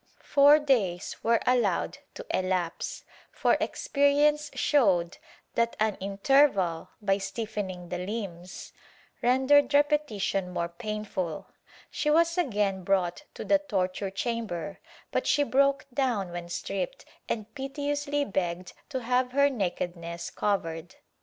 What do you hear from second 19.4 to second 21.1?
nakedness covered.